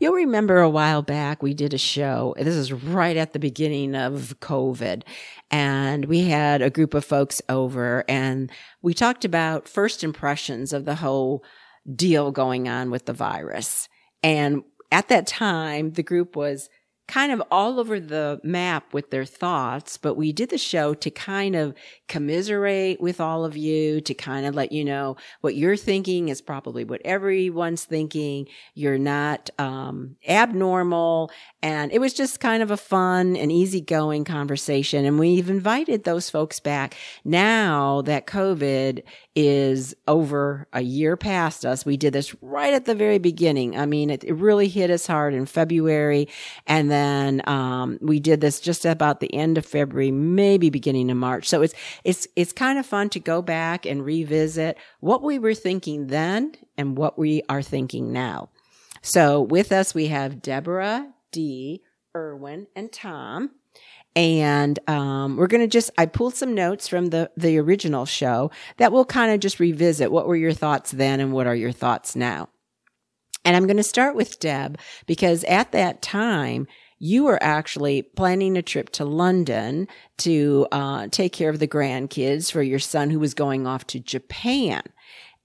[0.00, 2.34] You'll remember a while back we did a show.
[2.36, 5.02] This is right at the beginning of COVID.
[5.50, 8.50] And we had a group of folks over and
[8.80, 11.42] we talked about first impressions of the whole
[11.92, 13.88] deal going on with the virus.
[14.22, 16.68] And at that time, the group was
[17.08, 21.10] kind of all over the map with their thoughts, but we did the show to
[21.10, 21.74] kind of
[22.08, 26.40] commiserate with all of you, to kind of let you know what you're thinking is
[26.40, 28.48] probably what everyone's thinking.
[28.74, 31.30] You're not um, abnormal.
[31.62, 35.04] And it was just kind of a fun and easygoing conversation.
[35.04, 39.02] And we've invited those folks back now that COVID
[39.34, 41.86] is over a year past us.
[41.86, 43.76] We did this right at the very beginning.
[43.76, 46.28] I mean, it, it really hit us hard in February.
[46.66, 51.16] And then, um, we did this just about the end of February, maybe beginning of
[51.16, 51.48] March.
[51.48, 55.54] So it's, it's, it's kind of fun to go back and revisit what we were
[55.54, 58.50] thinking then and what we are thinking now.
[59.02, 61.82] So with us, we have Deborah, Dee,
[62.14, 63.50] Erwin, and Tom
[64.18, 68.50] and um, we're going to just i pulled some notes from the the original show
[68.78, 71.72] that we'll kind of just revisit what were your thoughts then and what are your
[71.72, 72.48] thoughts now
[73.44, 76.66] and i'm going to start with deb because at that time
[76.98, 82.50] you were actually planning a trip to london to uh, take care of the grandkids
[82.50, 84.82] for your son who was going off to japan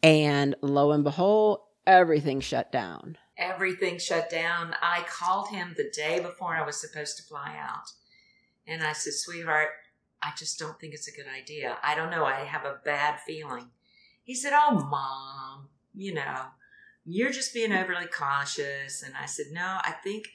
[0.01, 6.19] and lo and behold everything shut down everything shut down i called him the day
[6.19, 7.91] before i was supposed to fly out
[8.67, 9.69] and I said, sweetheart,
[10.21, 11.77] I just don't think it's a good idea.
[11.83, 12.25] I don't know.
[12.25, 13.69] I have a bad feeling.
[14.23, 16.45] He said, oh, mom, you know,
[17.05, 19.03] you're just being overly cautious.
[19.03, 20.27] And I said, no, I think,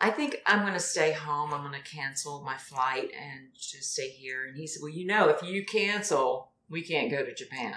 [0.00, 1.54] I think I'm going to stay home.
[1.54, 4.44] I'm going to cancel my flight and just stay here.
[4.46, 7.74] And he said, well, you know, if you cancel, we can't go to Japan.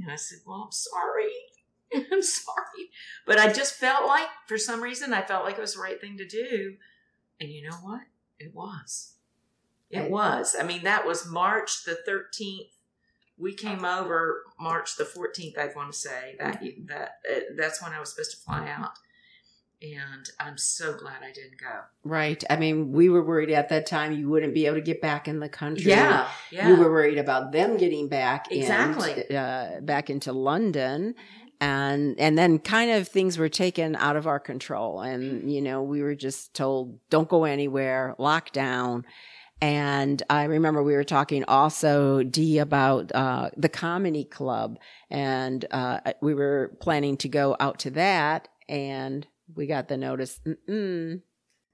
[0.00, 1.32] And I said, well, I'm sorry.
[2.12, 2.90] I'm sorry.
[3.26, 6.00] But I just felt like, for some reason, I felt like it was the right
[6.00, 6.76] thing to do.
[7.40, 8.02] And you know what?
[8.38, 9.14] It was.
[9.90, 10.54] It was.
[10.58, 12.68] I mean, that was March the 13th.
[13.36, 16.36] We came over March the 14th, I want to say.
[16.38, 18.90] That that uh, that's when I was supposed to fly out.
[19.82, 21.80] And I'm so glad I didn't go.
[22.04, 22.42] Right.
[22.50, 25.26] I mean, we were worried at that time you wouldn't be able to get back
[25.26, 25.90] in the country.
[25.90, 26.28] Yeah.
[26.50, 26.68] Yeah.
[26.68, 31.14] You were worried about them getting back exactly in, uh, back into London
[31.62, 35.82] and and then kind of things were taken out of our control and you know
[35.82, 39.04] we were just told don't go anywhere lock down
[39.62, 44.78] and I remember we were talking also, Dee, about uh, the comedy club,
[45.10, 50.40] and uh, we were planning to go out to that, and we got the notice.
[50.46, 51.22] Mm-mm.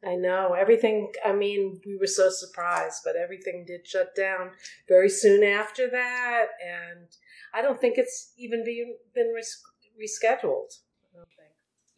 [0.06, 1.12] I know everything.
[1.24, 4.50] I mean, we were so surprised, but everything did shut down
[4.88, 7.08] very soon after that, and
[7.54, 9.32] I don't think it's even been been
[10.00, 10.78] rescheduled.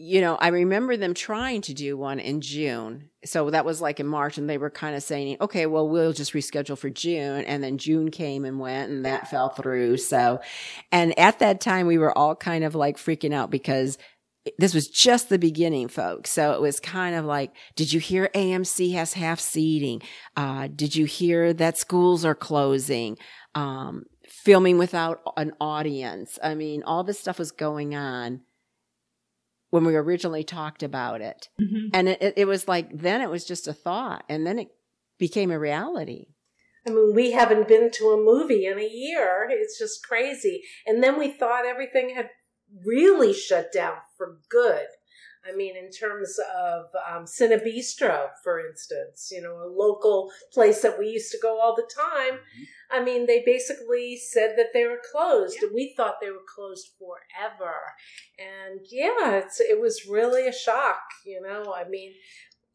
[0.01, 3.11] You know, I remember them trying to do one in June.
[3.25, 6.13] So that was like in March, and they were kind of saying, okay, well, we'll
[6.13, 7.43] just reschedule for June.
[7.45, 9.97] And then June came and went, and that fell through.
[9.97, 10.39] So,
[10.93, 13.99] and at that time, we were all kind of like freaking out because
[14.59, 16.31] this was just the beginning, folks.
[16.31, 20.03] So it was kind of like, did you hear AMC has half seating?
[20.37, 23.19] Uh, did you hear that schools are closing?
[23.55, 26.39] Um, filming without an audience.
[26.43, 28.43] I mean, all this stuff was going on
[29.71, 31.49] when we originally talked about it.
[31.61, 31.89] Mm-hmm.
[31.93, 34.69] And it, it, was like, then it was just a thought, and then it
[35.19, 36.27] became a reality.
[36.87, 39.47] I mean, we haven't been to a movie in a year.
[39.51, 40.63] It's just crazy.
[40.87, 42.31] And then we thought everything had
[42.85, 44.87] really shut down for good.
[45.49, 50.99] I mean, in terms of um, Cinebistro, for instance, you know, a local place that
[50.99, 52.35] we used to go all the time.
[52.35, 53.01] Mm-hmm.
[53.01, 55.69] I mean, they basically said that they were closed, yeah.
[55.69, 57.75] and we thought they were closed forever.
[58.39, 61.01] And yeah, it's it was really a shock.
[61.25, 62.13] You know, I mean,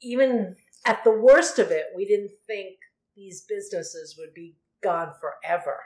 [0.02, 2.78] even at the worst of it, we didn't think
[3.16, 5.80] these businesses would be gone forever.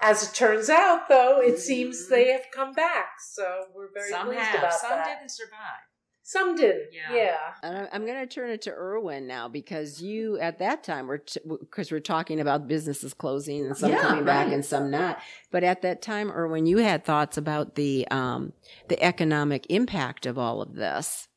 [0.00, 2.14] As it turns out, though, it seems mm-hmm.
[2.14, 3.12] they have come back.
[3.32, 4.58] So we're very Some pleased have.
[4.58, 5.06] about Some that.
[5.06, 5.82] Some didn't survive.
[6.26, 6.88] Some didn't.
[6.90, 7.14] Yeah.
[7.14, 7.36] yeah.
[7.62, 11.22] And I'm going to turn it to Erwin now because you, at that time, were
[11.46, 14.46] because t- we're talking about businesses closing and some yeah, coming right.
[14.46, 15.18] back and some not.
[15.50, 18.54] But at that time, Erwin, you had thoughts about the um,
[18.88, 21.28] the economic impact of all of this.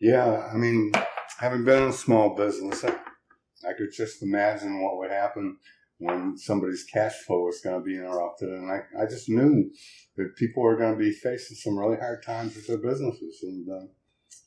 [0.00, 0.90] Yeah, I mean,
[1.38, 5.58] having been in a small business, I could just imagine what would happen
[5.98, 8.48] when somebody's cash flow was going to be interrupted.
[8.48, 9.70] And I, I just knew
[10.16, 13.40] that people were going to be facing some really hard times with their businesses.
[13.42, 13.86] And uh,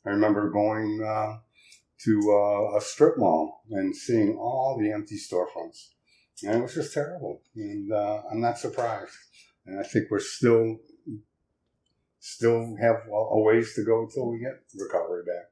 [0.06, 1.38] I remember going uh,
[2.04, 5.88] to uh, a strip mall and seeing all the empty storefronts.
[6.44, 7.42] And it was just terrible.
[7.56, 9.12] And uh, I'm not surprised.
[9.66, 10.78] And I think we're still
[12.20, 15.49] still have a ways to go until we get recovery back.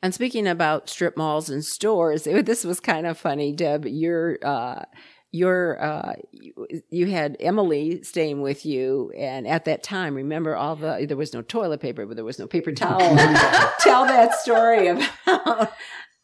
[0.00, 0.06] Mm-hmm.
[0.06, 3.86] And speaking about strip malls and stores, it, this was kind of funny, Deb.
[3.86, 4.84] Your uh,
[5.32, 10.76] your uh, you, you, had Emily staying with you, and at that time, remember all
[10.76, 12.98] the there was no toilet paper, but there was no paper towel.
[13.80, 15.72] Tell that story about.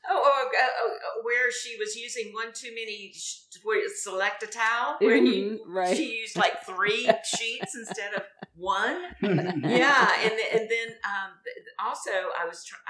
[0.08, 3.12] Oh, oh, oh, where she was using one too many
[3.64, 5.96] where select a towel where mm-hmm, you right.
[5.96, 8.22] she used like three sheets instead of
[8.54, 11.32] one yeah and and then um,
[11.84, 12.82] also i was trying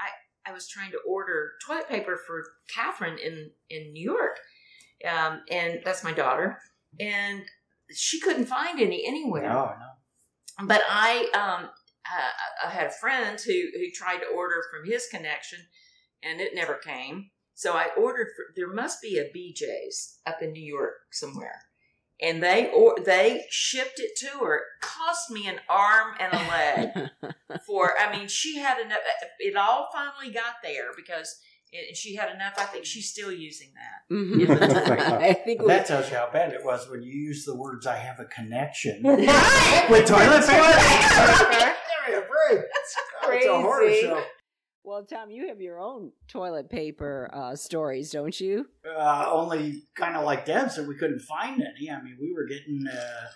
[0.47, 4.39] I was trying to order toilet paper for Catherine in in New York,
[5.05, 6.59] um, and that's my daughter,
[6.99, 7.43] and
[7.91, 9.49] she couldn't find any anywhere.
[9.49, 10.65] No, no.
[10.65, 11.69] But I um,
[12.65, 15.59] I had a friend who who tried to order from his connection,
[16.23, 17.31] and it never came.
[17.53, 21.66] So I ordered for there must be a BJ's up in New York somewhere
[22.21, 24.55] and they or they shipped it to her.
[24.57, 27.09] It cost me an arm and a leg
[27.65, 27.93] for.
[27.99, 28.99] I mean, she had enough.
[29.39, 31.39] It all finally got there because
[31.71, 32.53] it, she had enough.
[32.57, 34.13] I think she's still using that.
[34.13, 34.51] Mm-hmm.
[35.23, 37.97] I think that tells you how bad it was when you use the words "I
[37.97, 40.73] have a connection" with toilet paper.
[41.51, 42.61] Give me a break.
[42.61, 43.37] That's crazy.
[43.37, 44.23] It's a horror show.
[44.87, 48.69] Well, Tom, you have your own toilet paper uh, stories, don't you?
[48.89, 51.91] Uh, only kind of like Deb said, we couldn't find any.
[51.91, 53.27] I mean, we were getting uh,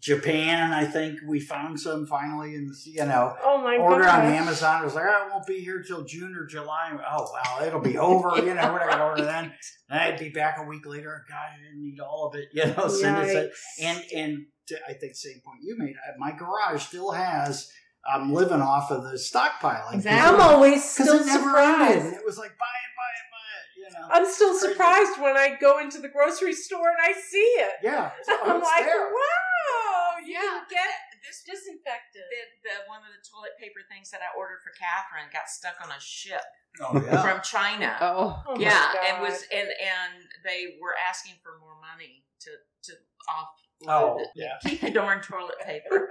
[0.00, 4.26] Japan, I think we found some finally in the you know oh my order gosh.
[4.26, 4.82] on Amazon.
[4.82, 6.92] It was like, oh, it won't be here till June or July.
[7.10, 8.36] Oh well, it'll be over.
[8.36, 9.54] you know, we're not gonna order then.
[9.88, 11.24] And I'd be back a week later.
[11.28, 12.48] God, I didn't need all of it.
[12.52, 13.52] You know, send it.
[13.80, 15.94] And and to, I think the same point you made.
[16.06, 17.72] Uh, my garage still has
[18.06, 19.94] I'm living off of the stockpiling.
[19.94, 20.10] Exactly.
[20.10, 22.06] I'm always still surprised.
[22.06, 22.14] Ended.
[22.14, 23.66] It was like buy it, buy it, buy it.
[23.76, 24.06] You know.
[24.10, 24.72] I'm still crazy.
[24.72, 27.74] surprised when I go into the grocery store and I see it.
[27.82, 28.10] Yeah,
[28.44, 29.08] I'm like, there.
[29.12, 30.64] wow, you yeah.
[30.70, 30.92] get
[31.26, 32.24] this disinfectant.
[32.24, 35.76] The, the, one of the toilet paper things that I ordered for Catherine got stuck
[35.84, 36.44] on a ship.
[36.80, 37.22] Oh, yeah.
[37.26, 37.96] from China.
[38.00, 40.12] Oh, oh yeah, and was and and
[40.44, 42.50] they were asking for more money to
[42.84, 42.92] to
[43.28, 43.48] off.
[43.86, 44.58] Oh, yeah.
[44.62, 46.10] Keep the darn toilet paper.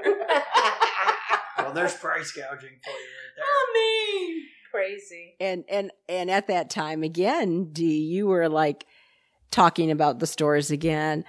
[1.68, 3.46] Well, there's price gouging for you right there.
[3.46, 4.46] Oh, me.
[4.72, 5.36] Crazy.
[5.42, 8.86] And and and at that time again, Dee, you were like
[9.52, 11.26] talking about the stores again.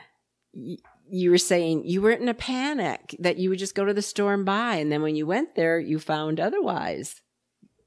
[0.52, 4.00] You were saying you weren't in a panic that you would just go to the
[4.00, 7.20] store and buy, and then when you went there, you found otherwise.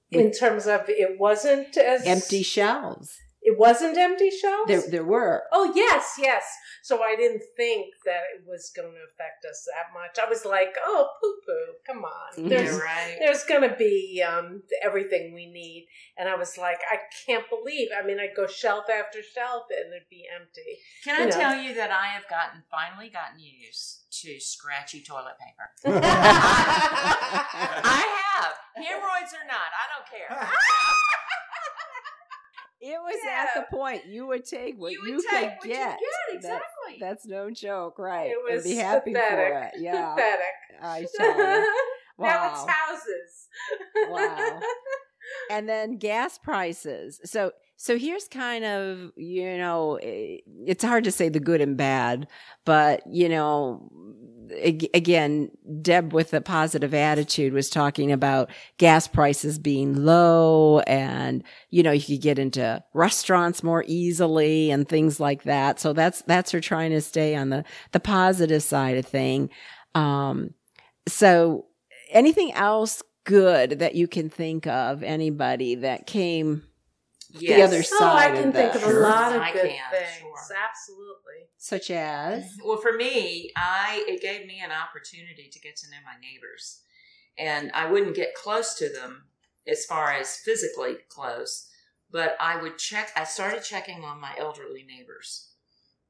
[0.09, 3.17] In terms of it wasn't as empty shelves.
[3.43, 4.67] It wasn't empty shelves?
[4.67, 5.43] There, there were.
[5.51, 6.45] Oh, yes, yes.
[6.83, 10.19] So I didn't think that it was going to affect us that much.
[10.23, 12.49] I was like, oh, poo poo, come on.
[12.49, 13.17] There's, right.
[13.19, 15.87] there's going to be um, everything we need.
[16.17, 17.89] And I was like, I can't believe.
[17.97, 20.77] I mean, I'd go shelf after shelf and it'd be empty.
[21.03, 21.31] Can I know?
[21.31, 25.71] tell you that I have gotten, finally gotten used to scratchy toilet paper?
[26.05, 28.05] I
[28.37, 28.53] have.
[28.75, 30.29] Hemorrhoids or not, I don't care.
[32.81, 33.45] It was yeah.
[33.45, 35.99] at the point you would take what you, you take could get.
[35.99, 36.35] get.
[36.35, 36.97] Exactly.
[36.99, 38.31] That's, that's, no joke, right?
[38.31, 39.53] It was and be happy pathetic.
[39.53, 39.71] for it.
[39.81, 40.15] Yeah.
[40.15, 40.45] Pathetic.
[40.81, 41.67] I tell you.
[42.17, 42.27] Wow.
[42.27, 43.47] now it's houses.
[44.09, 44.59] wow.
[45.49, 47.21] And then gas prices.
[47.23, 51.77] So so here's kind of, you know, eh, it's hard to say the good and
[51.77, 52.27] bad,
[52.65, 53.89] but you know,
[54.93, 61.83] again, Deb with a positive attitude was talking about gas prices being low and, you
[61.83, 65.79] know, you could get into restaurants more easily and things like that.
[65.79, 69.49] So that's, that's her trying to stay on the, the positive side of thing.
[69.95, 70.53] Um,
[71.07, 71.65] so
[72.11, 76.63] anything else good that you can think of, anybody that came
[77.33, 77.57] yes.
[77.57, 77.97] the other side.
[78.01, 80.19] Oh, I can think of a lot of good can, things.
[80.19, 80.57] Sure.
[80.69, 81.49] Absolutely.
[81.57, 82.57] Such as?
[82.63, 86.81] Well, for me, I it gave me an opportunity to get to know my neighbors.
[87.37, 89.25] And I wouldn't get close to them
[89.67, 91.69] as far as physically close,
[92.11, 95.49] but I would check I started checking on my elderly neighbors.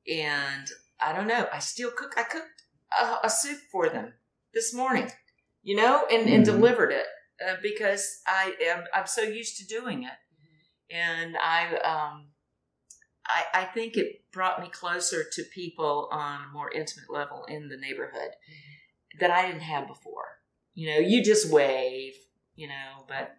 [0.08, 0.68] And
[1.00, 2.64] I don't know, I still cook I cooked
[3.00, 4.14] a, a soup for them
[4.54, 5.12] this morning,
[5.64, 6.36] you know, and, mm-hmm.
[6.36, 7.06] and delivered it.
[7.46, 10.12] Uh, because I am I'm so used to doing it
[10.92, 12.26] and I um,
[13.26, 17.70] I, I think it brought me closer to people on a more intimate level in
[17.70, 19.20] the neighborhood mm-hmm.
[19.20, 20.40] that I didn't have before.
[20.74, 22.14] You know, you just wave,
[22.56, 23.36] you know, but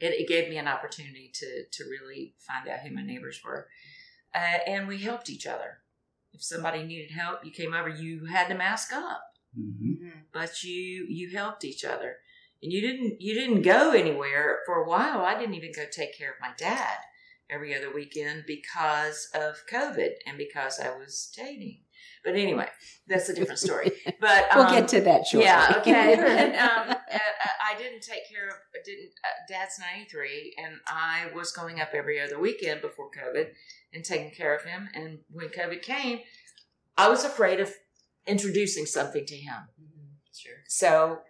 [0.00, 3.68] it, it gave me an opportunity to to really find out who my neighbors were,
[4.34, 5.78] uh, and we helped each other.
[6.32, 7.88] If somebody needed help, you came over.
[7.88, 9.22] You had to mask up,
[9.56, 10.24] Mhm.
[10.32, 12.18] but you you helped each other,
[12.64, 15.20] and you didn't you didn't go anywhere for a while.
[15.20, 16.96] I didn't even go take care of my dad
[17.50, 21.82] every other weekend because of COVID and because I was dating.
[22.24, 22.68] But anyway,
[23.06, 23.92] that's a different story.
[24.20, 25.44] But we'll um, get to that shortly.
[25.44, 26.14] yeah, okay.
[26.14, 27.18] and um, uh, uh,
[27.62, 28.54] I didn't take care of.
[28.82, 33.48] Didn't uh, Dad's ninety three, and I was going up every other weekend before COVID
[33.92, 34.88] and taking care of him.
[34.94, 36.20] And when COVID came,
[36.96, 37.74] I was afraid of
[38.26, 39.68] introducing something to him.
[40.32, 40.54] Sure.
[40.66, 41.20] So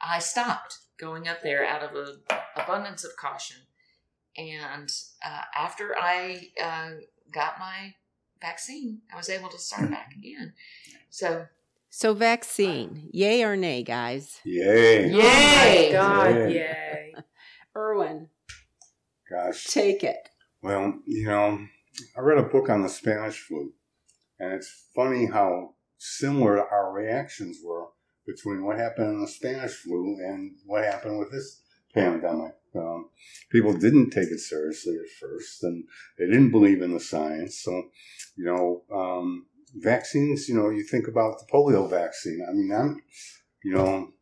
[0.00, 2.16] I stopped going up there out of a
[2.60, 3.56] abundance of caution.
[4.36, 4.90] And
[5.24, 6.90] uh, after I uh,
[7.32, 7.94] got my
[8.40, 10.52] vaccine, I was able to start back again.
[11.10, 11.46] So
[11.90, 14.40] So, vaccine, yay or nay, guys?
[14.44, 15.10] Yay.
[15.10, 15.88] Yay!
[15.88, 16.54] Oh God, Yay.
[16.54, 17.14] yay.
[17.76, 18.28] Erwin,
[19.28, 19.64] Gosh.
[19.64, 20.28] take it.
[20.62, 21.66] Well, you know,
[22.16, 23.72] I read a book on the Spanish flu,
[24.38, 27.79] and it's funny how similar our reactions were
[28.32, 31.62] between what happened in the Spanish flu and what happened with this
[31.94, 32.54] pandemic.
[32.74, 33.10] Um,
[33.50, 35.84] people didn't take it seriously at first, and
[36.18, 37.60] they didn't believe in the science.
[37.62, 37.72] So,
[38.36, 40.48] you know, um, vaccines.
[40.48, 42.46] You know, you think about the polio vaccine.
[42.48, 43.02] I mean, I'm,
[43.64, 44.12] you know,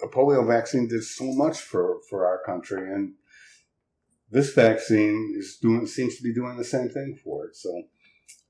[0.00, 3.14] the polio vaccine did so much for for our country, and
[4.30, 7.54] this vaccine is doing seems to be doing the same thing for it.
[7.54, 7.70] So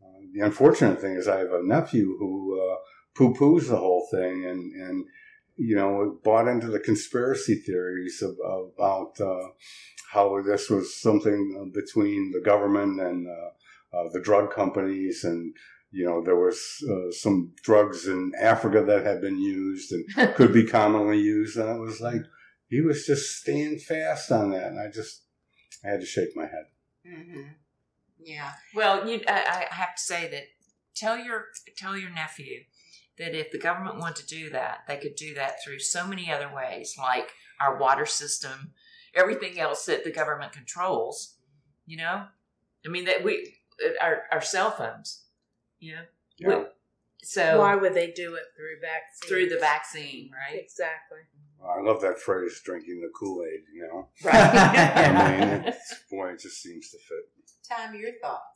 [0.02, 2.62] uh, the unfortunate thing is I have a nephew who uh,
[3.14, 5.04] poo poos the whole thing and and
[5.57, 8.37] you know bought into the conspiracy theories of,
[8.75, 9.49] about uh,
[10.12, 15.54] how this was something between the government and uh, uh, the drug companies and.
[15.95, 16.59] You know, there was
[16.90, 21.69] uh, some drugs in Africa that had been used and could be commonly used, and
[21.69, 22.23] it was like
[22.71, 25.25] he was just staying fast on that, and I just
[25.85, 26.64] I had to shake my head.
[27.07, 27.42] hmm
[28.19, 28.52] Yeah.
[28.75, 30.45] Well, you, I, I have to say that
[30.95, 32.61] tell your tell your nephew
[33.19, 36.31] that if the government wanted to do that, they could do that through so many
[36.33, 38.73] other ways, like our water system,
[39.14, 41.37] everything else that the government controls.
[41.87, 42.25] You know,
[42.87, 43.54] I mean that we
[44.00, 45.25] our our cell phones.
[45.81, 46.02] You know,
[46.38, 46.59] Yeah.
[46.59, 46.64] We-
[47.25, 49.28] so Why would they do it through vaccine?
[49.28, 50.59] through the vaccine, right?
[50.61, 51.19] Exactly.
[51.64, 53.61] I love that phrase, drinking the Kool Aid.
[53.73, 54.35] You know, Right.
[54.35, 57.19] I mean, it's, boy, it just seems to fit.
[57.69, 58.51] Tom, your thoughts?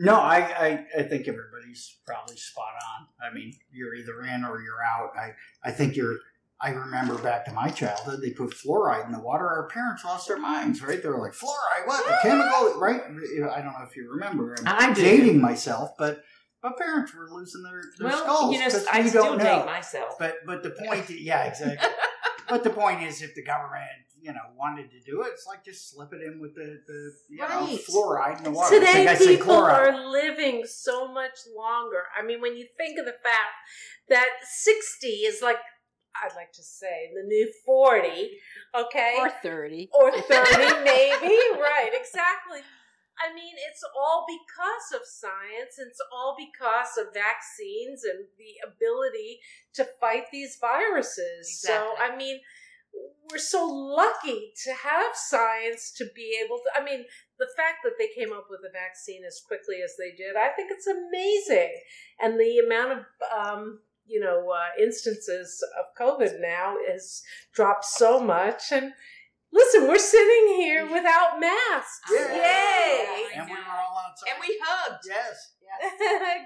[0.00, 3.08] No, I, I, I think everybody's probably spot on.
[3.20, 5.10] I mean, you're either in or you're out.
[5.16, 5.32] I,
[5.64, 6.16] I think you're.
[6.60, 9.46] I remember back to my childhood, they put fluoride in the water.
[9.46, 11.00] Our parents lost their minds, right?
[11.00, 12.04] They were like, fluoride, what?
[12.10, 13.00] A chemical, right?
[13.00, 14.56] I don't know if you remember.
[14.66, 15.02] I'm I do.
[15.02, 16.24] dating myself, but
[16.62, 18.52] but parents were losing their, their well, skulls.
[18.52, 19.64] you know, I you still don't date know.
[19.64, 20.14] myself.
[20.18, 21.88] But but the point, yeah, exactly.
[22.48, 23.84] but the point is, if the government,
[24.20, 27.12] you know, wanted to do it, it's like just slip it in with the the
[27.28, 27.80] you know, Right.
[27.88, 28.76] fluoride in the water.
[28.76, 29.94] I Today, think I people chloride.
[29.94, 32.04] are living so much longer.
[32.18, 33.54] I mean, when you think of the fact
[34.08, 35.58] that 60 is like,
[36.24, 38.30] I'd like to say, the new 40,
[38.74, 39.14] okay?
[39.18, 39.88] Or 30.
[39.92, 42.60] or 30 maybe right exactly
[43.20, 49.40] i mean it's all because of science it's all because of vaccines and the ability
[49.74, 52.38] to fight these viruses so i mean
[53.30, 57.04] we're so lucky to have science to be able to i mean
[57.38, 60.48] the fact that they came up with a vaccine as quickly as they did i
[60.48, 61.72] think it's amazing
[62.20, 62.98] and the amount of
[63.36, 67.22] um, you know uh, instances of covid now has
[67.54, 68.92] dropped so much and
[69.52, 72.34] listen we're sitting here without masks Yeah.
[72.34, 74.30] yay And we were all outside.
[74.32, 75.04] and we hugged.
[75.06, 75.52] yes.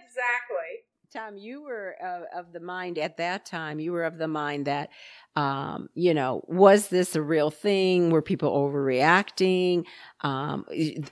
[0.03, 0.82] exactly
[1.23, 4.67] Tom, you were uh, of the mind at that time, you were of the mind
[4.67, 4.91] that,
[5.37, 8.11] um, you know, was this a real thing?
[8.11, 9.85] Were people overreacting?
[10.23, 10.65] Um,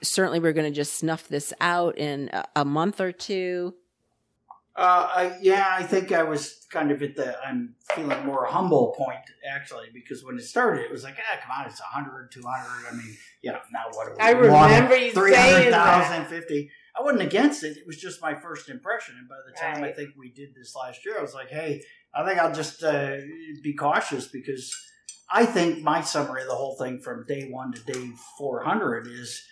[0.02, 3.75] certainly, we're going to just snuff this out in a, a month or two.
[4.75, 8.95] Uh, I, yeah, I think I was kind of at the I'm feeling more humble
[8.97, 12.88] point actually because when it started, it was like, ah, come on, it's 100, 200.
[12.88, 14.21] I mean, you know, now what are we?
[14.21, 16.29] I remember you saying that.
[16.29, 16.71] 50.
[17.00, 17.78] I wasn't against it.
[17.78, 19.14] It was just my first impression.
[19.19, 21.83] And by the time I think we did this last year, I was like, hey,
[22.14, 23.16] I think I'll just uh,
[23.62, 24.75] be cautious because
[25.30, 29.42] I think my summary of the whole thing from day one to day 400 is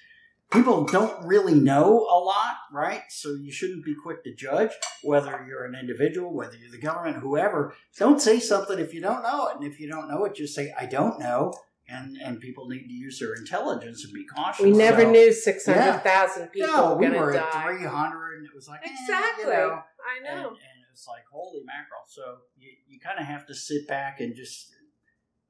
[0.51, 3.03] people don't really know a lot, right?
[3.09, 7.19] So you shouldn't be quick to judge whether you're an individual, whether you're the government,
[7.19, 7.75] whoever.
[7.97, 9.57] Don't say something if you don't know it.
[9.57, 11.55] And if you don't know it, just say, I don't know.
[11.91, 14.63] And, and people need to use their intelligence and be cautious.
[14.63, 18.37] we never So- knew 600000 people no, were we going to were die at 300
[18.39, 21.61] and it was like, eh, exactly you know, i know and, and it's like, holy
[21.65, 22.03] mackerel.
[22.07, 22.23] So
[22.59, 24.69] you, you kind of have to sit back and just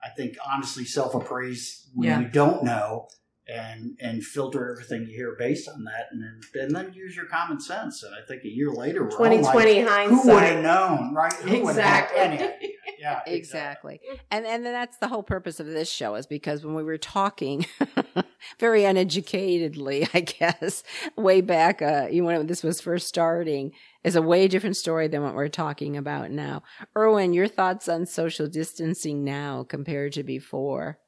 [0.03, 2.21] I think honestly self appraise when Yeah.
[2.21, 3.09] you don't know
[3.49, 7.27] and and filter everything you hear based on that and then and then use your
[7.27, 8.03] common sense.
[8.03, 11.15] And I think a year later we're all Twenty like, twenty who would have known,
[11.15, 11.33] right?
[11.33, 12.51] Who Exactly.
[12.99, 14.01] Yeah, Exactly.
[14.31, 16.99] And and then that's the whole purpose of this show is because when we were
[16.99, 17.67] talking
[18.61, 20.83] very uneducatedly, I guess,
[21.17, 23.73] way back uh you know, when this was first starting
[24.05, 26.63] is a way different story than what we're talking about now.
[26.97, 30.99] Erwin, your thoughts on social distancing now compared to before?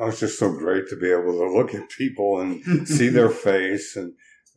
[0.00, 3.28] Oh, it's just so great to be able to look at people and see their
[3.48, 4.14] face and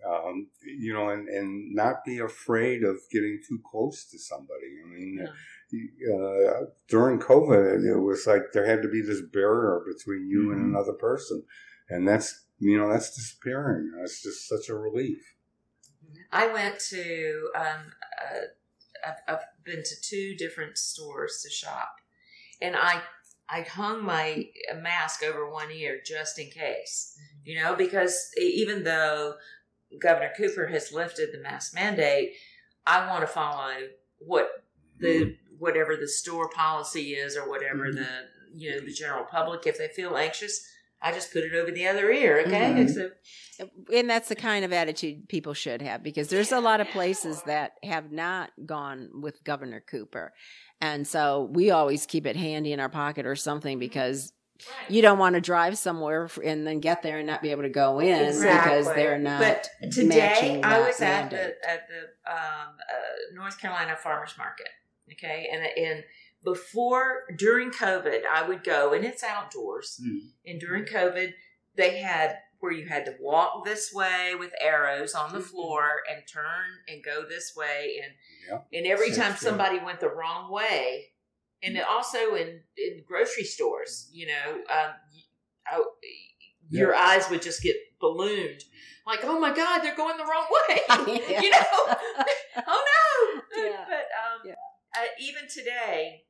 [0.09, 4.71] um, you know and, and not be afraid of getting too close to somebody.
[4.83, 10.29] I mean uh, during covid it was like there had to be this barrier between
[10.29, 10.69] you and Mhm.
[10.75, 11.43] another person.
[11.89, 13.91] And that's you know that's disappearing.
[14.01, 15.35] It's just such a relief.
[16.31, 21.95] I went to, um, uh, I've, I've been to two different stores to shop,
[22.61, 23.01] and I
[23.53, 24.47] I hung my
[24.81, 29.35] mask over one ear just in case, you know, because even though
[30.01, 32.33] Governor Cooper has lifted the mask mandate,
[32.87, 33.73] I want to follow
[34.17, 34.49] what
[34.97, 37.95] the whatever the store policy is or whatever Mhm.
[37.95, 40.67] the you know the general public if they feel anxious.
[41.03, 42.73] I just put it over the other ear, okay?
[42.73, 42.89] Mhm.
[42.93, 43.11] So
[43.93, 47.43] And that's the kind of attitude people should have because there's a lot of places
[47.43, 50.33] that have not gone with Governor Cooper.
[50.81, 54.33] And so we always keep it handy in our pocket or something because
[54.89, 57.69] you don't want to drive somewhere and then get there and not be able to
[57.69, 59.39] go in because they're not.
[59.39, 61.55] But today I was at mandate.
[61.61, 64.69] the at the um, uh, North Carolina Farmers Market.
[65.11, 66.03] Okay, and and
[66.43, 69.99] before during COVID, I would go and it's outdoors.
[70.03, 70.29] Mhm.
[70.45, 71.33] And during COVID,
[71.75, 75.47] they had where you had to walk this way with arrows on the Mm-hmm.
[75.47, 78.13] floor and turn and go this way and
[78.71, 79.49] and every That's time true.
[79.49, 81.11] somebody went the wrong way,
[81.61, 81.89] and Mm-hmm.
[81.93, 84.93] also in in grocery stores, you know, um,
[85.67, 85.83] I,
[86.69, 88.63] your eyes would just get ballooned,
[89.05, 90.79] like, oh my god, they're going the wrong way,
[91.29, 91.41] Yeah.
[91.43, 91.59] you know,
[92.67, 93.61] oh no.
[93.63, 93.85] Yeah.
[93.87, 94.55] But um, Yeah.
[94.97, 96.23] uh, even today,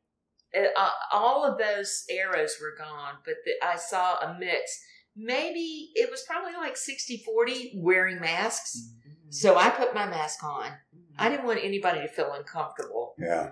[0.55, 4.81] uh, all of those arrows were gone, but the, I saw a mix.
[5.15, 8.77] Maybe it was probably like 60-40 wearing masks.
[8.77, 9.31] Mm-hmm.
[9.31, 10.71] So I put my mask on.
[11.17, 13.51] I didn't want anybody to feel uncomfortable yeah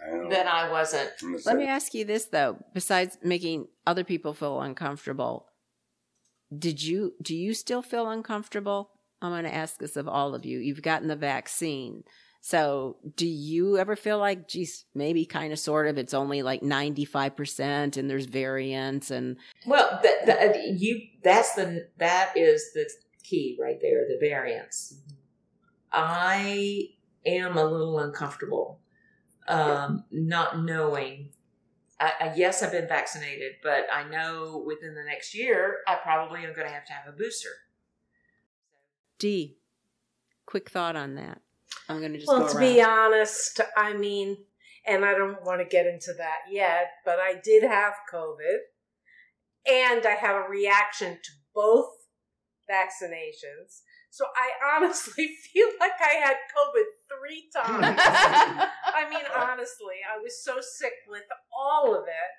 [0.00, 1.10] I that I wasn't.
[1.44, 5.46] Let me ask you this though: besides making other people feel uncomfortable,
[6.56, 8.90] did you do you still feel uncomfortable?
[9.22, 10.58] I'm going to ask this of all of you.
[10.58, 12.04] You've gotten the vaccine.
[12.48, 16.60] So, do you ever feel like, geez, maybe kind of sort of, it's only like
[16.60, 22.88] 95% and there's variance and Well, that, that you that's the that is the
[23.24, 24.94] key right there, the variance.
[25.90, 26.90] I
[27.26, 28.78] am a little uncomfortable,
[29.48, 31.30] um, not knowing.
[31.98, 36.44] I, I, yes, I've been vaccinated, but I know within the next year I probably
[36.44, 37.50] am going to have to have a booster.
[39.18, 39.58] Dee,
[40.46, 41.40] quick thought on that.
[41.88, 42.74] I'm going to just Well, go to around.
[42.74, 44.36] be honest, I mean,
[44.86, 48.58] and I don't want to get into that yet, but I did have COVID
[49.68, 51.90] and I have a reaction to both
[52.70, 53.82] vaccinations.
[54.10, 57.98] So I honestly feel like I had COVID three times.
[58.00, 61.24] I mean, honestly, I was so sick with
[61.56, 62.32] all of it.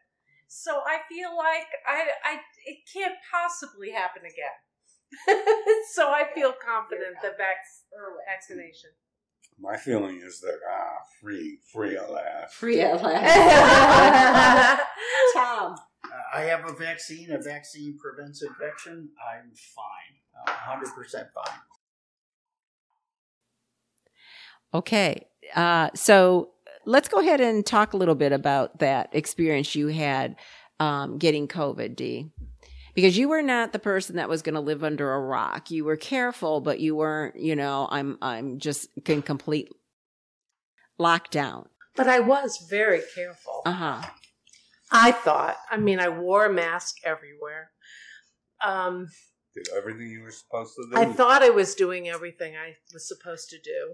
[0.49, 4.55] So I feel like I, I, it can't possibly happen again.
[5.93, 7.67] so I feel confident that vac-
[8.27, 8.91] vaccination.
[9.59, 14.81] My feeling is that ah free free at last Free at last.
[15.33, 15.75] Tom.
[16.05, 17.31] Uh, I have a vaccine.
[17.31, 19.09] A vaccine prevents infection.
[19.19, 20.47] I'm fine.
[20.47, 21.59] Uh, 100% fine.
[24.73, 25.25] Okay.
[25.55, 26.51] Uh, so
[26.85, 30.35] let's go ahead and talk a little bit about that experience you had
[30.79, 32.31] um, getting COVID, Dee.
[32.97, 35.69] Because you were not the person that was going to live under a rock.
[35.69, 39.69] You were careful, but you weren't, you know, I'm, I'm just in complete
[40.99, 41.67] lockdown.
[41.95, 43.61] But I was very careful.
[43.67, 44.01] Uh huh.
[44.91, 45.57] I thought.
[45.69, 47.69] I mean, I wore a mask everywhere.
[48.65, 49.09] Um,
[49.57, 53.07] did everything you were supposed to do I thought I was doing everything I was
[53.07, 53.93] supposed to do.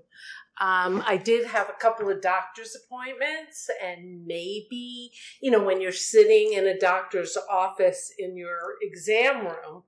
[0.59, 5.91] Um, I did have a couple of doctor's appointments, and maybe, you know, when you're
[5.91, 9.83] sitting in a doctor's office in your exam room,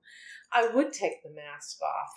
[0.52, 2.12] I would take the mask off.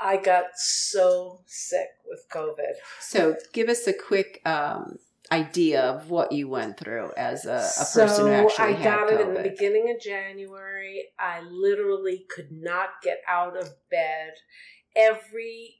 [0.00, 2.74] I got so sick with COVID.
[3.00, 4.98] So give us a quick um,
[5.32, 9.20] idea of what you went through as a, a person who actually I got it
[9.20, 11.04] in the beginning of January.
[11.18, 14.32] I literally could not get out of bed.
[14.94, 15.76] Every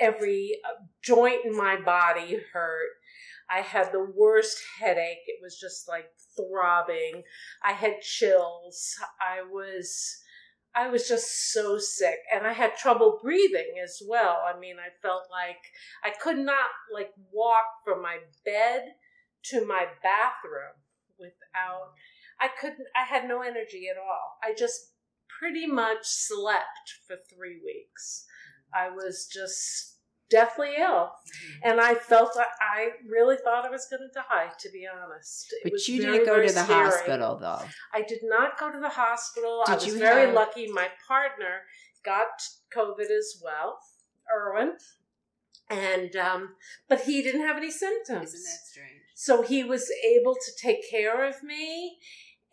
[0.00, 2.88] every uh, joint in my body hurt.
[3.50, 5.24] I had the worst headache.
[5.26, 7.24] It was just like throbbing.
[7.62, 8.94] I had chills.
[9.20, 10.18] I was
[10.78, 14.44] I was just so sick and I had trouble breathing as well.
[14.46, 15.58] I mean, I felt like
[16.04, 18.94] I could not like walk from my bed
[19.46, 20.78] to my bathroom
[21.18, 21.94] without
[22.40, 24.38] I couldn't I had no energy at all.
[24.42, 24.92] I just
[25.40, 28.24] pretty much slept for 3 weeks.
[28.72, 29.97] I was just
[30.30, 31.10] deathly ill.
[31.62, 35.54] And I felt that I really thought I was going to die, to be honest.
[35.64, 36.84] It But you very, didn't go to the scary.
[36.84, 37.62] hospital though.
[37.94, 39.64] I did not go to the hospital.
[39.66, 40.68] I was very have- lucky.
[40.70, 41.62] My partner
[42.04, 42.28] got
[42.74, 43.78] COVID as well,
[44.34, 44.74] Erwin.
[45.70, 46.54] And um,
[46.88, 48.32] but he didn't have any symptoms.
[48.32, 49.00] Isn't that strange?
[49.14, 51.98] So he was able to take care of me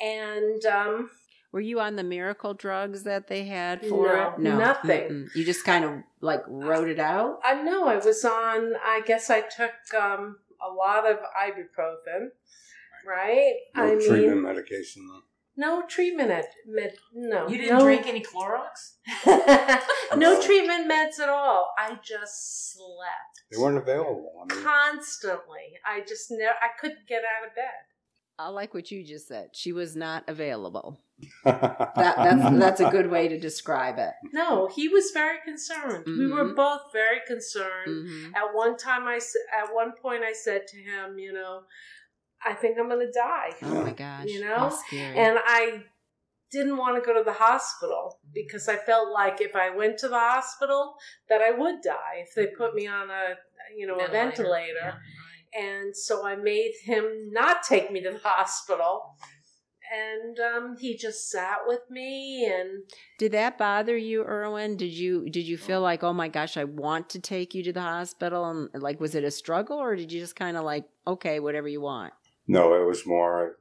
[0.02, 1.10] and um,
[1.56, 4.40] Were you on the miracle drugs that they had for No, it?
[4.40, 5.10] No, nothing.
[5.10, 5.36] Mm-mm.
[5.36, 7.40] You just kind of like wrote it out.
[7.46, 8.74] I know I was on.
[8.84, 12.32] I guess I took um, a lot of ibuprofen,
[13.08, 13.54] right?
[13.74, 15.22] No I mean, treatment medication though.
[15.56, 16.28] no treatment.
[16.28, 18.96] Med, med, no, You didn't no, drink any Clorox?
[20.18, 21.74] no treatment meds at all.
[21.78, 24.34] I just slept They weren't available.
[24.44, 25.80] I mean, constantly.
[25.86, 26.56] I just never.
[26.62, 27.95] I couldn't get out of bed.
[28.38, 29.50] I like what you just said.
[29.54, 31.00] She was not available.
[31.46, 34.12] That, that's that's a good way to describe it.
[34.34, 36.04] No, he was very concerned.
[36.06, 36.56] We were Mhm.
[36.56, 38.06] both very concerned.
[38.08, 39.16] hmm At one time, I
[39.62, 41.64] at one point I said to him, you know,
[42.44, 43.52] I think I'm going to die.
[43.64, 44.70] Oh my gosh, You know?
[44.88, 45.18] scary.
[45.18, 45.84] And I
[46.52, 50.08] didn't want to go to the hospital because I felt like if I went to
[50.10, 50.96] the hospital
[51.30, 53.38] that I would die if they put me on a
[53.76, 54.76] you know a ventilator.
[54.82, 55.00] Yeah, right.
[55.58, 59.16] And so I made him not take me to the hospital.
[59.94, 62.84] And um, he just sat with me and
[63.20, 64.78] Did that bother you, Erwin?
[64.78, 67.72] Did you did you feel like, oh my gosh, I want to take you to
[67.72, 70.86] the hospital, and like, was it a struggle, or did you just kind of like,
[71.06, 72.14] okay, whatever you want?
[72.48, 73.58] no, it was more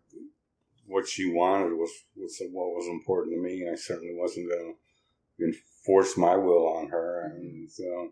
[0.87, 3.67] what she wanted was, was what was important to me.
[3.71, 4.75] I certainly wasn't going
[5.39, 8.11] to enforce my will on her, and so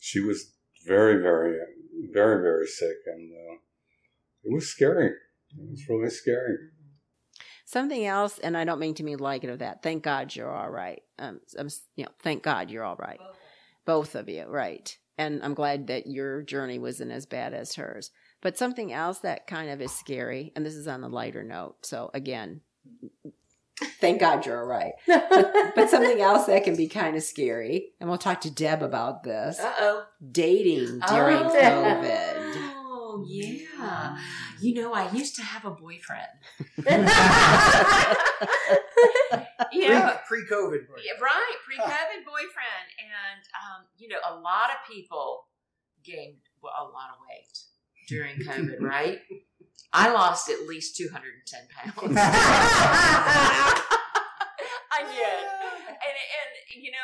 [0.00, 0.52] she was
[0.86, 1.58] very, very,
[2.12, 3.54] very, very sick, and uh,
[4.44, 5.08] it was scary.
[5.08, 6.56] It was really scary.
[7.64, 9.82] Something else, and I don't mean to mean like it or that.
[9.82, 11.02] Thank God you're all right.
[11.18, 13.20] Um, I'm, you know, thank God you're all right.
[13.84, 14.96] Both of you, right?
[15.18, 18.10] And I'm glad that your journey wasn't as bad as hers.
[18.40, 21.84] But something else that kind of is scary, and this is on a lighter note.
[21.84, 22.60] So again,
[24.00, 24.92] thank God you're all right.
[25.06, 28.82] But, but something else that can be kind of scary, and we'll talk to Deb
[28.82, 29.60] about this.
[29.60, 30.04] Uh oh.
[30.30, 31.50] Dating during oh.
[31.60, 32.34] COVID.
[32.90, 34.18] Oh, yeah.
[34.60, 36.28] You know, I used to have a boyfriend.
[39.72, 40.86] You know, Pre COVID.
[41.04, 45.44] Yeah, right, pre-COVID boyfriend, and um, you know, a lot of people
[46.04, 47.58] gained a lot of weight
[48.08, 49.20] during COVID, right?
[49.92, 52.16] I lost at least two hundred and ten pounds.
[54.90, 56.16] I did, and
[56.74, 56.98] and you know,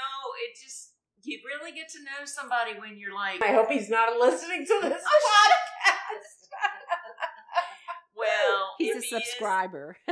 [0.45, 4.19] it just you really get to know somebody when you're like, I hope he's not
[4.19, 6.49] listening to this Oh, podcast.
[8.17, 9.97] well, He's a he is- subscriber.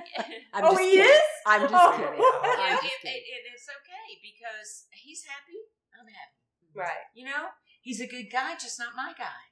[0.55, 1.05] I'm oh, just he kidding.
[1.12, 1.20] is?
[1.46, 1.90] I'm just Oh.
[1.96, 2.16] kidding.
[2.18, 3.12] you I'm just kidding.
[3.16, 5.59] it, it, it's okay because he's happy.
[5.98, 6.38] I'm happy.
[6.75, 7.05] Right.
[7.14, 7.48] You know,
[7.83, 9.52] he's a good guy, just not my guy.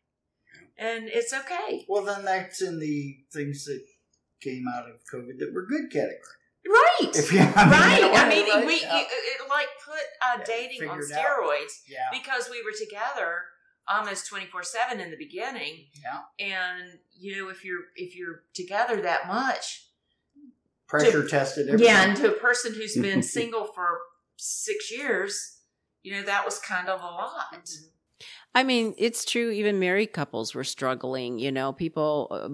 [0.78, 1.84] And it's okay.
[1.88, 3.82] Well, then that's in the things that
[4.40, 6.18] came out of COVID that were good category.
[6.66, 7.10] Right.
[7.14, 8.00] If you, I mean, right.
[8.00, 8.66] you know, I mean, right?
[8.66, 8.98] we Yeah.
[9.00, 12.08] you, it like put uh, Yeah, dating on steroids yeah.
[12.12, 13.42] because we were together
[13.88, 16.20] almost 24/7 in the beginning Yeah.
[16.38, 19.88] and you know if you're if you're together that much
[20.86, 21.86] Pressure tested everything.
[21.88, 24.00] yeah and to a person who's been single for
[24.36, 25.58] 6 years
[26.02, 27.68] you know that was kind of a lot
[28.52, 29.50] I mean, it's true.
[29.50, 31.38] Even married couples were struggling.
[31.38, 32.48] You know, people uh,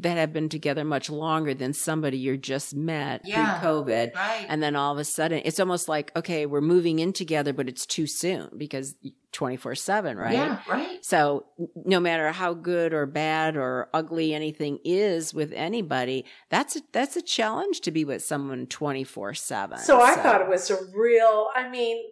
[0.00, 3.58] that have been together much longer than somebody you're just met Yeah.
[3.58, 7.12] pre-COVID, right and then all of a sudden, it's almost like, okay, we're moving in
[7.12, 8.94] together, but it's too soon because
[9.30, 10.34] twenty four seven, right?
[10.34, 16.24] yeah right So no matter how good or bad or ugly anything is with anybody,
[16.50, 19.78] that's a, that's a challenge to be with someone twenty four seven.
[19.78, 22.02] So I thought it was a real, I mean,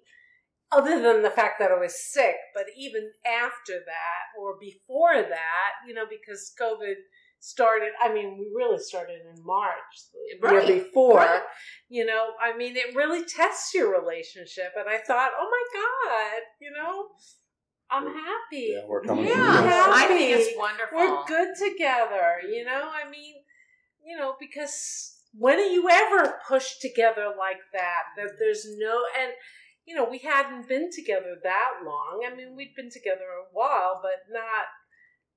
[0.72, 5.70] other than the fact that I was sick, but even after that or before that,
[5.86, 6.94] you know, because COVID
[7.40, 9.72] started, I mean, we really started in March
[10.40, 11.42] the Right, year before, right.
[11.88, 14.72] you know, I mean, it really tests your relationship.
[14.78, 17.06] And I thought, oh my God, you know,
[17.90, 18.74] I'm happy.
[18.74, 19.86] Yeah, we're coming yeah through Yeah.
[19.86, 19.96] this.
[19.96, 22.88] i think it's wonderful We're good together, you know?
[22.92, 23.34] I mean,
[24.04, 28.02] you know, because when are you ever pushed together like that?
[28.16, 29.32] That there's no, and,
[29.86, 32.24] you know, we hadn't been together that long.
[32.26, 34.66] I mean, we'd been together a while, but not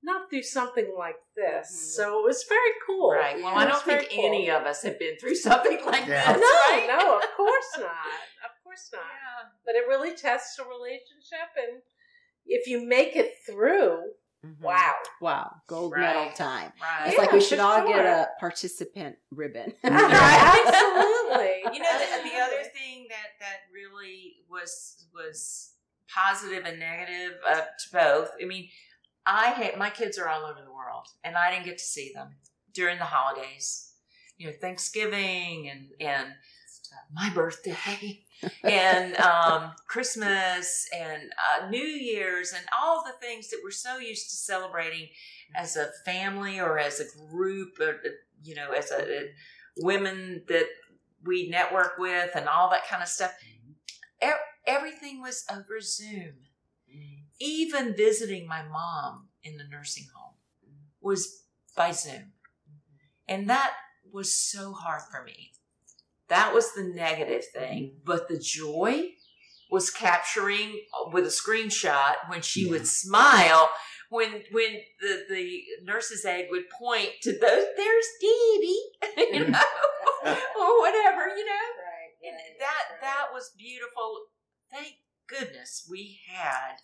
[0.05, 1.67] not through something like this.
[1.71, 1.95] Mhm.
[1.95, 3.11] So it was very cool.
[3.11, 3.37] Right.
[3.41, 4.25] Well, It I don't think cool.
[4.25, 6.33] any of us have been through something like Yeah.
[6.33, 6.41] this.
[6.41, 6.85] No, right?
[6.89, 7.87] no, of course not.
[8.43, 9.01] Of course not.
[9.01, 9.49] Yeah.
[9.65, 11.81] But it really tests a relationship, and
[12.45, 14.11] if you make it through,
[14.45, 14.59] Mhm.
[14.59, 14.93] wow.
[15.21, 15.55] Wow.
[15.67, 16.01] Gold Right.
[16.01, 16.73] medal time.
[16.81, 17.07] Right.
[17.07, 19.73] It's Yeah, like we should for all get a participant ribbon.
[19.83, 21.61] Absolutely.
[21.73, 25.71] you know the, the other thing that that really was was
[26.13, 28.67] positive and negative uh, to both i mean
[29.25, 32.11] i had my kids are all over the world and i didn't get to see
[32.13, 32.35] them
[32.73, 33.93] during the holidays
[34.37, 36.27] you know thanksgiving and and
[37.11, 38.23] my birthday
[38.63, 41.31] and um, christmas and
[41.63, 45.07] uh, new year's and all the things that we're so used to celebrating
[45.55, 48.09] as a family or as a group or uh,
[48.43, 49.29] you know as a, a
[49.77, 50.67] women that
[51.25, 53.33] we network with and all that kind of stuff.
[54.23, 54.27] E-
[54.67, 56.33] everything was over Zoom.
[57.39, 60.35] Even visiting my mom in the nursing home
[61.01, 61.43] was
[61.75, 62.33] by Zoom.
[63.27, 63.71] And that
[64.11, 65.51] was so hard for me.
[66.33, 67.97] That was the negative thing.
[68.03, 69.11] But the joy
[69.69, 73.69] was capturing uh, with a screenshot when she would smile
[74.09, 78.83] when when the, the nurse's aide would point to those there's Debbie
[79.33, 79.59] you know
[80.25, 81.67] or whatever you know
[82.25, 84.25] and that that was beautiful.
[84.71, 84.95] Thank
[85.27, 86.77] goodness we had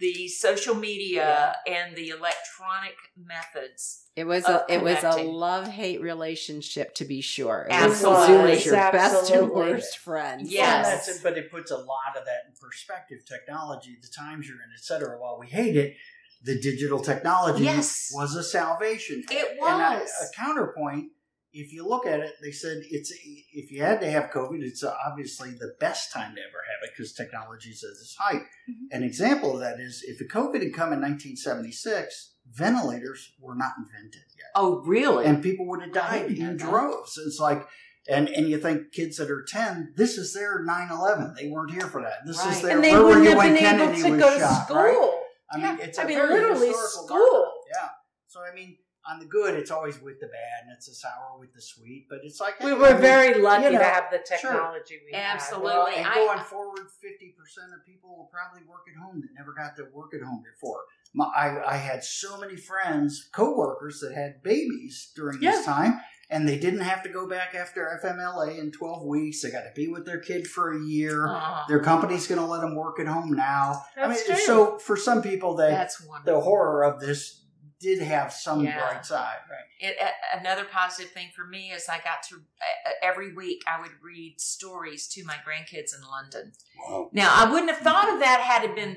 [0.00, 4.04] the social media and the electronic methods.
[4.16, 7.66] It was Of a it was a love hate relationship to be sure.
[7.68, 8.18] It Absolutely.
[8.18, 10.48] was Zoom is your best and worst friend.
[10.48, 10.84] Yes.
[10.86, 13.18] Well, that's it, but it puts a lot of that in perspective.
[13.26, 15.18] Technology, the times you're in, etc.
[15.20, 15.96] While we hate it,
[16.44, 18.10] the digital technology Yes.
[18.14, 19.24] was a salvation.
[19.30, 19.60] It And a,
[20.00, 20.10] was.
[20.22, 21.10] a counterpoint.
[21.52, 23.10] If you look at it, they said it's
[23.52, 26.90] if you had to have COVID, it's obviously the best time to ever have it
[26.94, 28.42] because technology is at its height.
[28.68, 28.96] Mm-hmm.
[28.96, 33.72] An example of that is if the COVID had come in 1976, ventilators were not
[33.78, 35.24] invented yet Oh, really?
[35.24, 37.18] and people would have died in droves.
[37.24, 37.66] It's like,
[38.08, 41.34] and and you think kids that are ten, this is their 9-11.
[41.36, 42.26] They weren't here for that.
[42.26, 42.52] This Right.
[42.56, 44.20] is their and they where were wouldn't you have when been able Kennedy to was
[44.20, 44.76] go to shot, school.
[44.76, 45.20] right?
[45.50, 47.18] I mean, it's I a mean, very literally historical school.
[47.18, 47.50] marker.
[47.72, 47.88] Yeah.
[48.26, 48.76] So I mean,
[49.10, 52.06] on the good, it's always with the bad, and it's a sour with the sweet.
[52.10, 54.18] But it's like We hey, I were mean, very lucky you know, to have the
[54.18, 54.50] sure.
[54.50, 55.34] technology we had.
[55.36, 55.64] Absolutely.
[55.66, 59.28] well, and I- going forward, fifty percent of people will probably work at home that
[59.38, 60.80] never got to work at home before.
[61.14, 65.52] My, I, I had so many friends, coworkers that had babies during Yeah.
[65.52, 69.40] this time, and they didn't have to go back after FMLA in twelve weeks.
[69.40, 71.26] They got to be with their kid for a year.
[71.28, 73.82] Aw, Their company's going to let them work at home now.
[73.96, 74.36] I mean, true.
[74.36, 76.34] so for some people, that that's wonderful.
[76.34, 77.42] the horror of this
[77.80, 78.78] did have some Yeah.
[78.78, 79.64] bright side, right?
[79.90, 83.80] it, a- another positive thing for me is I got to uh, every week I
[83.80, 86.52] would read stories to my grandkids in London.
[86.78, 87.10] Wow.
[87.12, 88.96] Now I wouldn't have thought of that had it been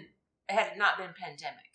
[0.50, 1.66] had it not been pandemic.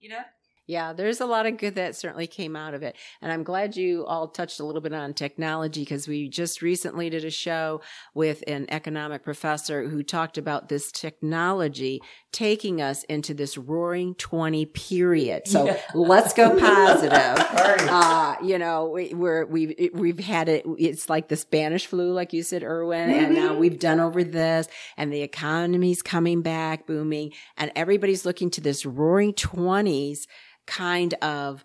[0.00, 0.20] You know,
[0.66, 2.94] Yeah, there's a lot of good that certainly came out of it.
[3.22, 7.08] And I'm glad you all touched a little bit on technology because we just recently
[7.08, 7.80] did a show
[8.14, 12.02] with an economic professor who talked about this technology
[12.34, 15.46] taking us into this roaring 20 period.
[15.46, 15.80] So Yeah.
[15.94, 17.12] let's go positive.
[17.12, 17.88] Right.
[17.88, 22.32] uh, you know, we, we're, we've, we've had it, it's like the Spanish flu, like
[22.32, 24.66] you said, Erwin, and now we've done over this
[24.96, 30.26] and the economy's coming back, booming, and everybody's looking to this roaring twenties
[30.66, 31.64] kind of,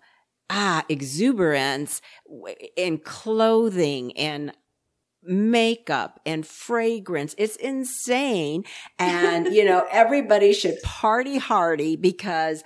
[0.50, 2.00] ah, exuberance
[2.76, 4.52] in clothing and
[5.22, 7.34] makeup and fragrance.
[7.38, 8.64] It's insane.
[8.98, 12.62] And, you know, everybody should party hardy because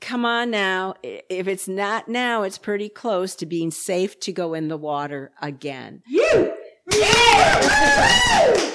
[0.00, 0.94] come on now.
[1.02, 5.32] If it's not now, it's pretty close to being safe to go in the water
[5.40, 6.02] again.
[6.06, 6.54] You.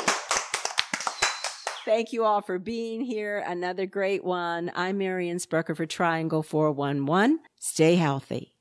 [1.85, 3.43] Thank you all for being here.
[3.45, 4.71] Another great one.
[4.73, 7.39] I'm Marion Sprucker for Triangle 411.
[7.59, 8.52] Stay healthy.